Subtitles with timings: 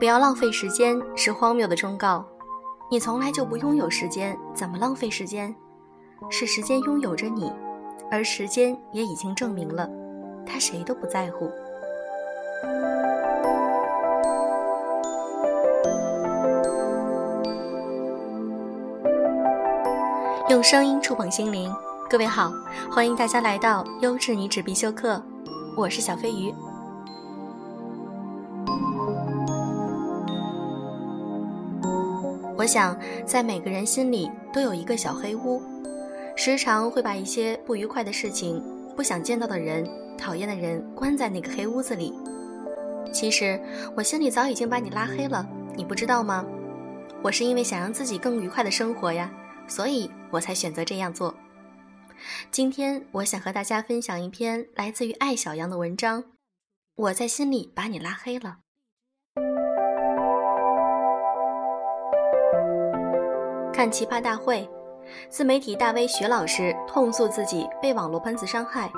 [0.00, 2.24] 不要浪费时间是荒谬的忠告。
[2.90, 5.54] 你从来就不拥有时间，怎么浪费时间？
[6.30, 7.52] 是时间拥有着你，
[8.10, 9.86] 而时间也已经证明了，
[10.46, 11.50] 他谁都不在乎。
[20.48, 21.70] 用声音触碰心灵，
[22.08, 22.50] 各位好，
[22.90, 25.22] 欢迎大家来到优质女纸必修课，
[25.76, 26.54] 我是小飞鱼。
[32.60, 35.62] 我想，在每个人心里都有一个小黑屋，
[36.36, 38.62] 时常会把一些不愉快的事情、
[38.94, 39.88] 不想见到的人、
[40.18, 42.12] 讨厌的人关在那个黑屋子里。
[43.14, 43.58] 其实，
[43.96, 46.44] 我心里早已经把你拉黑了，你不知道吗？
[47.22, 49.32] 我是因为想让自己更愉快的生活呀，
[49.66, 51.34] 所以我才选择这样做。
[52.50, 56.24] 今天，我想和大家分享一篇来自于爱小羊的文章。
[56.94, 58.58] 我在心里把你拉黑了。
[63.80, 64.68] 看奇葩大会，
[65.30, 68.92] 自媒体大 V 徐老师痛诉自己被网络喷子伤害。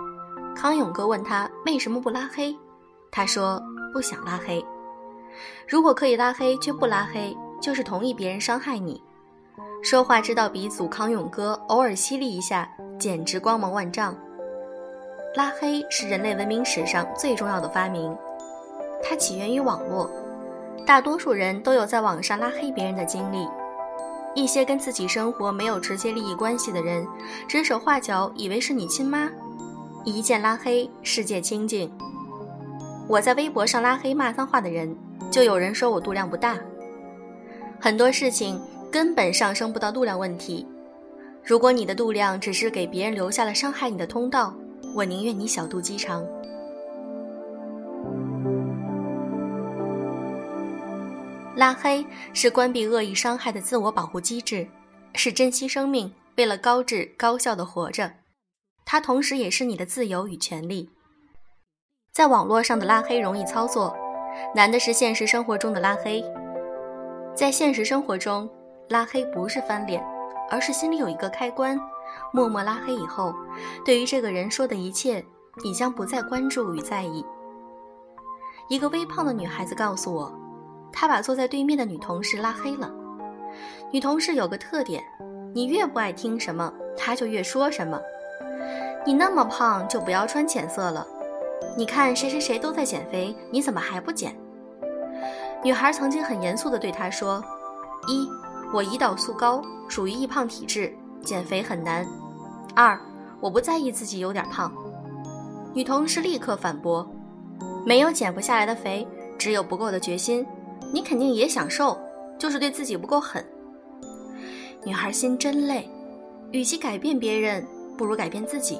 [0.57, 2.53] 康永哥问他为什么不拉黑，
[3.13, 4.61] 他说不想拉黑。
[5.69, 9.01] 如果可以拉黑却不拉黑，就是同意别人伤害你。
[9.85, 14.13] 说话知道鼻祖康永哥偶尔犀利一下，简直光芒万丈。
[15.37, 18.13] 拉黑是人类文明史上最重要的发明，
[19.01, 20.11] 它起源于网络，
[20.85, 23.47] 大多数人都有在网上拉黑别人的经历。
[24.35, 27.07] 一些跟自己生活没有直接利益关系的人，
[27.47, 29.31] 指手画脚，以为是你亲妈，
[30.05, 31.91] 一键拉黑，世界清净。
[33.09, 34.97] 我在微博上拉黑骂脏话的人，
[35.31, 36.59] 就有人说我度量不大。
[37.79, 38.61] 很多事情
[38.91, 40.67] 根本上升不到度量问题。
[41.45, 44.55] 如果你的度量只是给别人留下了伤害你的通道，
[44.95, 46.25] 我宁愿你小肚鸡肠。
[51.63, 54.67] 拉黑是关闭恶意伤害的自我保护机制，
[55.15, 58.15] 是珍惜生命，为了高质高效的活着。
[58.85, 60.91] 它同时也是你的自由与权利。
[62.13, 63.97] 在网络上的拉黑容易操作，
[64.57, 66.21] 难的是现实生活中的拉黑。
[67.33, 68.51] 在现实生活中，
[68.89, 70.05] 拉黑不是翻脸，
[70.51, 71.79] 而是心里有一个开关，
[72.33, 73.33] 默默拉黑以后，
[73.85, 75.25] 对于这个人说的一切，
[75.63, 77.25] 你将不再关注与在意。
[78.69, 80.42] 一个微胖的女孩子告诉我。
[80.93, 82.91] 他把坐在对面的女同事拉黑了。
[83.91, 85.03] 女同事有个特点，
[85.55, 88.01] 你越不爱听什么，她就越说什么。
[89.05, 91.07] 你那么胖，就不要穿浅色了。
[91.77, 94.37] 你看谁谁谁都在减肥，你怎么还不减？
[95.63, 97.43] 女孩曾经很严肃地对他说
[98.09, 98.29] ：“一，
[98.73, 100.93] 我胰岛素高，属于易胖体质，
[101.25, 102.07] 减肥很难。
[102.75, 102.99] 二，
[103.41, 104.73] 我不在意自己有点胖。”
[105.75, 107.09] 女同事立刻反驳
[107.87, 109.07] ：“没有减不下来的肥，
[109.39, 110.47] 只有不够的决心。”
[110.93, 111.99] 你肯定也想瘦，
[112.39, 113.45] 就是对自己不够狠。
[114.85, 115.89] 女孩心真累，
[116.51, 117.67] 与其改变别人，
[117.97, 118.79] 不如改变自己。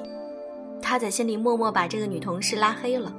[0.81, 3.11] 她在心里默默把这个女同事拉黑了，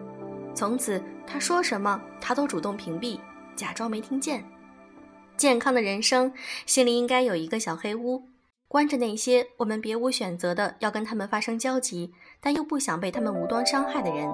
[0.55, 3.19] 从此她说什么，她都主动屏蔽，
[3.57, 4.45] 假装没听见。
[5.37, 6.33] 健康的人生，
[6.67, 8.23] 心里应该有一个小黑屋，
[8.69, 14.29] 关着那些我们别无选择的要跟他们发生交集，但又不想被他们无端伤害的人。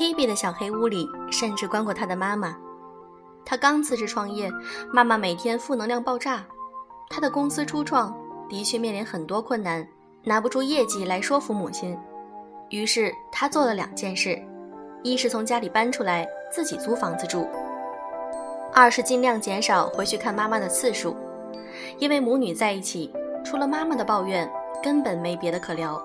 [0.00, 2.56] Hebe 的小黑屋里，甚至关过他的妈妈。
[3.44, 4.50] 他刚辞职创业，
[4.90, 6.42] 妈妈每天负能量爆炸。
[7.10, 8.16] 他的公司初创，
[8.48, 9.86] 的确面临很多困难，
[10.24, 11.94] 拿不出业绩来说服母亲。
[12.70, 14.42] 于是他做了两件事：
[15.02, 17.46] 一是从家里搬出来，自己租房子住；
[18.72, 21.14] 二是尽量减少回去看妈妈的次数，
[21.98, 23.12] 因为母女在一起，
[23.44, 24.50] 除了妈妈的抱怨，
[24.82, 26.02] 根本没别的可聊。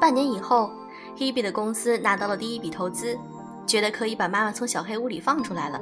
[0.00, 0.70] 半年以后。
[1.16, 3.18] Hebe 的公司拿到了第一笔投资，
[3.66, 5.80] 觉得可以把妈妈从小黑屋里放出来了。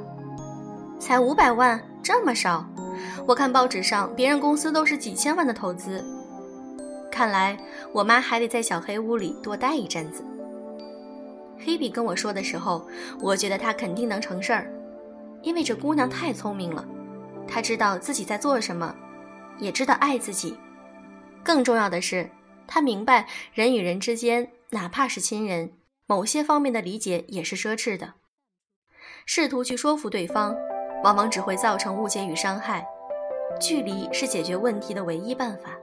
[0.99, 2.65] 才五百万，这么少？
[3.25, 6.03] 我看报纸上别人公司都是几千万的投资。
[7.11, 7.57] 看来
[7.91, 10.23] 我妈还得在小黑屋里多待一阵子。
[11.59, 12.87] Hebe 跟我说的时候，
[13.19, 14.71] 我觉得她肯定能成事儿，
[15.41, 16.85] 因为这姑娘太聪明了，
[17.47, 18.95] 她知道自己在做什么，
[19.59, 20.55] 也知道爱自己。
[21.43, 22.29] 更重要的是，
[22.67, 24.47] 她明白人与人之间。
[24.73, 25.73] 哪怕是亲人，
[26.05, 28.13] 某些方面的理解也是奢侈的。
[29.25, 30.55] 试图去说服对方，
[31.03, 32.85] 往往只会造成误解与伤害。
[33.59, 35.77] 距离是解决问题的唯一办法。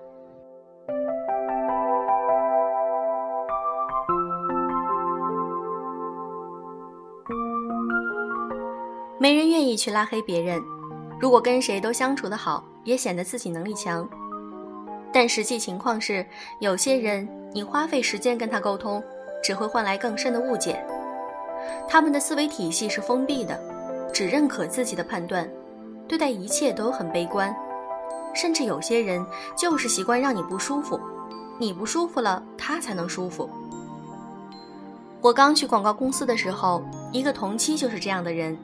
[9.21, 10.63] 没人愿意去拉黑别人。
[11.21, 14.09] 如果跟谁都相处得好，也显得自己能力强。
[15.19, 16.25] 但实际情况是，
[16.61, 17.29] 有些人。
[17.53, 19.03] 你花费时间跟他沟通，
[19.43, 20.81] 只会换来更深的误解。
[21.89, 23.61] 他们的思维体系是封闭的，
[24.13, 25.51] 只认可自己的判断，
[26.07, 27.53] 对待一切都很悲观。
[28.33, 29.27] 甚至有些人
[29.57, 31.01] 就是习惯让你不舒服，
[31.59, 33.51] 你不舒服了，他才能舒服。
[35.21, 36.81] 我刚去广告公司的时候，
[37.11, 38.57] 一个同期就是这样的人，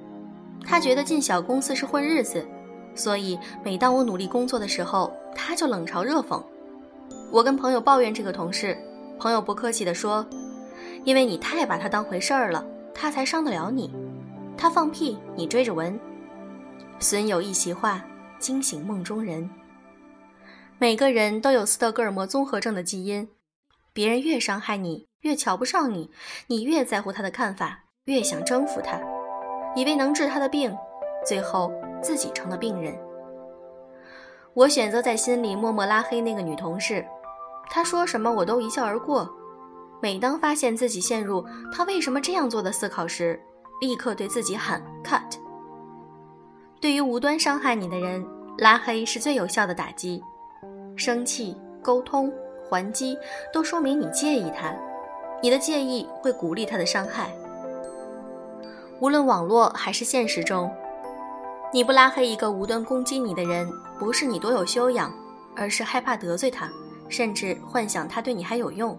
[0.64, 2.46] 他觉得进小公司是混日子，
[2.94, 6.42] 所以每当我努力工作的时候，他就冷嘲热讽。
[7.30, 8.76] 我跟朋友抱怨这个同事，
[9.18, 10.24] 朋友不客气地说
[11.04, 12.64] ：“因为你太把他当回事儿了，
[12.94, 13.92] 他才伤得了你。
[14.56, 15.98] 他放屁你追着闻。”
[17.00, 18.04] 损友一席话，
[18.38, 19.50] 惊醒梦中人。
[20.78, 23.28] 每个人都有斯德哥尔摩综合症的基因，
[23.92, 26.10] 别人越伤害你，越瞧不上你，
[26.46, 29.00] 你越在乎他的看法，越想征服他，
[29.74, 30.76] 以为能治他的病，
[31.26, 31.72] 最后
[32.04, 32.94] 自己成了病人。
[34.52, 37.04] 我选择在心里默默拉黑那个女同事，
[37.70, 39.28] 她说什么我都一笑而过。
[40.00, 43.40] 每当发现自己陷入她为什么这样做的思考时，
[43.80, 45.38] 立刻对自己喊 cut。
[46.80, 48.24] 对于无端伤害你的人，
[48.58, 50.22] 拉黑是最有效的打击。
[50.94, 52.30] 生气、沟通、
[52.68, 53.18] 还击，
[53.52, 54.72] 都说明你介意他。
[55.42, 57.34] 你的介意会鼓励他的伤害。
[59.00, 60.70] 无论网络还是现实中，
[61.74, 63.68] 你不拉黑一个无端攻击你的人，
[63.98, 65.12] 不是你多有修养，
[65.56, 66.70] 而是害怕得罪他，
[67.08, 68.96] 甚至幻想他对你还有用。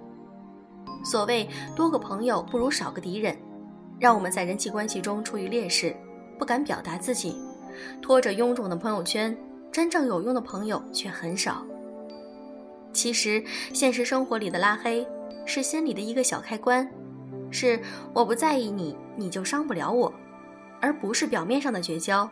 [1.02, 3.34] 所谓多个朋友不如少个敌人，
[3.98, 5.96] 让我们在人际关系中处于劣势，
[6.38, 7.38] 不敢表达自己，
[8.02, 9.34] 拖着臃肿的朋友圈，
[9.72, 11.66] 真正有用的朋友却很少。
[12.92, 13.42] 其实，
[13.72, 15.08] 现实生活里的拉黑，
[15.46, 16.86] 是心里的一个小开关，
[17.52, 17.80] 是
[18.12, 20.14] 我不在意你，你就伤不了我，
[20.82, 22.30] 而不是表面上的绝交。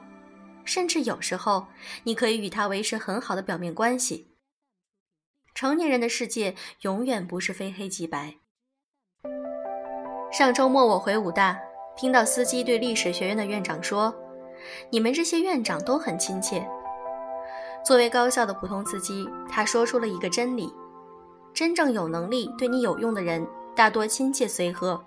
[0.65, 1.67] 甚至有时候，
[2.03, 4.29] 你可以与他维持很好的表面关系。
[5.53, 8.35] 成年人的世界永远不是非黑即白。
[10.31, 11.59] 上周末我回武大，
[11.95, 14.13] 听到司机对历史学院的院长说
[14.89, 16.67] ：“你们这些院长都很亲切。”
[17.85, 20.73] 作为高校的普通司机，他说出了一个真理：
[21.53, 23.45] 真正有能力对你有用的人，
[23.75, 25.03] 大多亲切随和，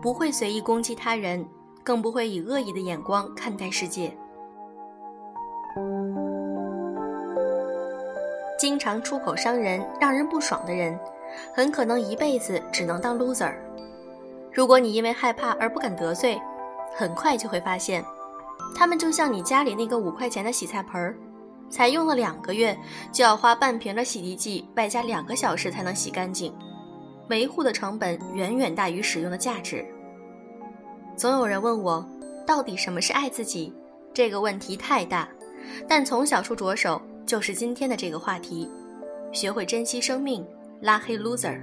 [0.00, 1.46] 不会随意攻击他人，
[1.84, 4.16] 更不会以恶意的眼光看待世界。
[8.58, 10.98] 经常出口伤人、让人不爽的人，
[11.54, 13.54] 很可能一辈子只能当 loser。
[14.52, 16.40] 如果你因为害怕而不敢得罪，
[16.94, 18.04] 很快就会发现，
[18.74, 21.16] 他们就像你家里那个五块钱的洗菜盆儿。
[21.70, 22.76] 才用了两个月，
[23.12, 26.52] 就要花半瓶的洗涤剂，外加两个小时才能洗干净，
[27.28, 29.86] 维护的成本远远大于使用的价值。
[31.16, 32.04] 总有人问我，
[32.44, 33.72] 到底什么是爱自己？
[34.12, 35.28] 这个问题太大，
[35.88, 38.70] 但从小处着手就是今天的这个话题：
[39.32, 40.46] 学会珍惜生命，
[40.80, 41.60] 拉黑 loser。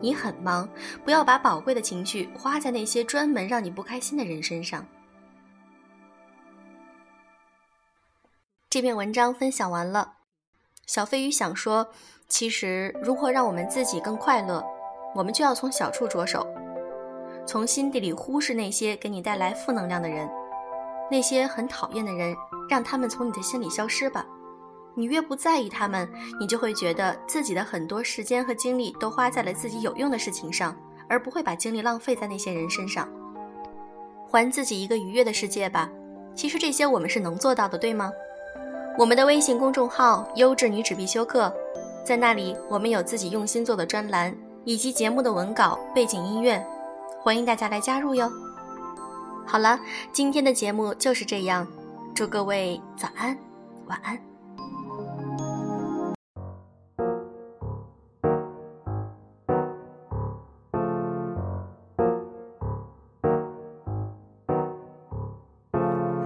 [0.00, 0.68] 你很忙，
[1.04, 4.84] 不要把宝贵的情绪花在那些专门让你不开心的人身上。
[8.68, 10.14] 这篇文章分享完了，
[10.86, 11.86] 小飞鱼想说，
[12.26, 14.64] 其实如何让我们自己更快乐，
[15.14, 16.46] 我们就要从小处着手，
[17.46, 20.28] 从心底里忽视那些给你带来负能量的人，
[21.10, 22.34] 那些很讨厌的人，
[22.72, 24.24] 让他们从你的心里消失吧。
[24.94, 26.10] 你越不在意他们，
[26.40, 30.74] 你就会觉得自己的很多时间和精力都花在了自己有用的事情上，
[31.06, 33.06] 而不会把精力浪费在那些人身上。
[34.26, 35.90] 还自己一个愉悦的世界吧。
[36.34, 38.10] 其实这些我们是能做到的，对吗？
[38.98, 41.54] 我们的微信公众号“优质女纸必修课”，
[42.06, 46.66] 在那里我们有自己用心做的专栏，以及节目的文稿、背景音乐，
[47.20, 48.32] 欢迎大家来加入哟。
[49.46, 49.78] 好了，
[50.10, 51.66] 今天的节目就是这样，
[52.15, 53.37] 祝各位早安、
[53.85, 54.17] 晚安。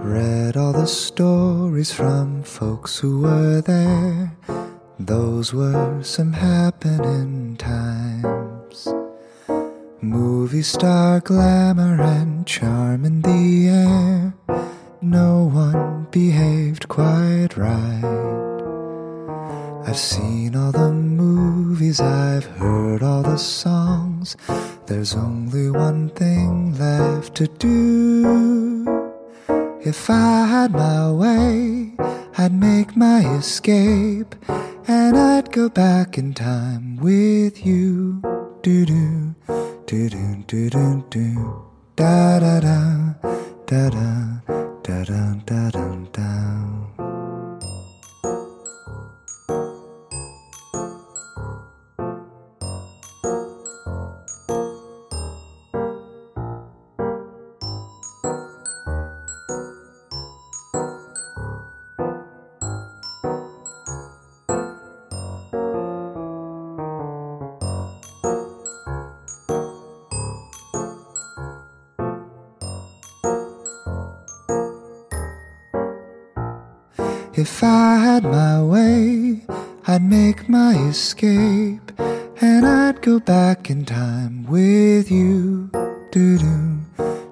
[0.02, 4.32] Read all the stories from folks who were there.
[4.98, 8.88] Those were some happening times.
[10.00, 14.34] Movie star glamour and charm in the air.
[15.01, 18.03] No one behaved quite right.
[19.85, 24.35] I've seen all the movies, I've heard all the songs.
[24.87, 28.85] There's only one thing left to do.
[29.85, 31.93] If I had my way,
[32.37, 34.35] I'd make my escape
[34.87, 38.21] and I'd go back in time with you.
[38.63, 39.35] Do do
[39.85, 43.13] do do do do do da da da
[43.65, 46.26] da da da da da da da.
[77.39, 79.45] If I had my way,
[79.85, 81.91] I'd make my escape,
[82.41, 85.69] and I'd go back in time with you.
[86.11, 86.79] Do do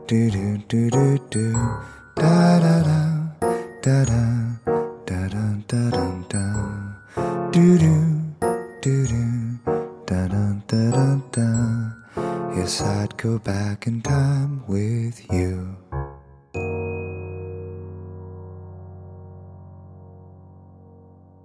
[0.05, 1.53] do do do do do
[2.15, 3.01] da da da
[3.81, 4.25] da da
[5.07, 6.45] da da da da da
[7.51, 7.97] do do
[8.83, 9.59] do do
[10.05, 11.50] da da da da da.
[12.55, 15.77] Yes, I'd go back in time with you.